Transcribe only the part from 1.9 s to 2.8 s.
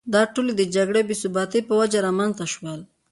رامېنځته شول.